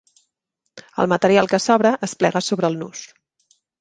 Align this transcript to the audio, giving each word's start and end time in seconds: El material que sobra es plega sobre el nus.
El 1.03 1.09
material 1.11 1.49
que 1.53 1.59
sobra 1.67 1.91
es 2.09 2.17
plega 2.23 2.43
sobre 2.47 2.71
el 2.75 2.79
nus. 2.85 3.05